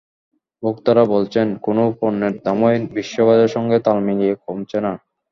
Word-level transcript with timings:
ভোক্তারা 0.63 1.03
বলছেন, 1.13 1.47
কোনো 1.65 1.83
পণ্যের 1.99 2.33
দামই 2.43 2.77
বিশ্ববাজারের 2.95 3.53
সঙ্গে 3.55 3.77
তাল 3.85 3.97
মিলিয়ে 4.07 4.33
কমছে 4.43 4.77
না। 4.85 4.91